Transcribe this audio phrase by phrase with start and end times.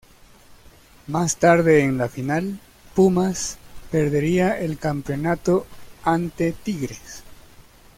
[1.05, 2.57] Más tarde en la final,
[2.95, 3.59] Pumas
[3.91, 5.67] perdería el campeonato
[6.03, 7.21] ante Tigres.